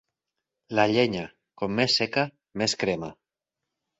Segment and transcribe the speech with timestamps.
[0.79, 1.25] La llenya,
[1.61, 2.25] com més seca,
[2.63, 3.13] més crema.